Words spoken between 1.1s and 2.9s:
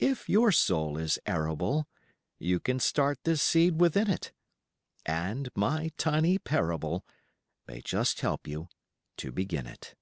arable You can